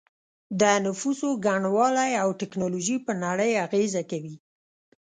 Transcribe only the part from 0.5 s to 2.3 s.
د نفوسو ګڼوالی او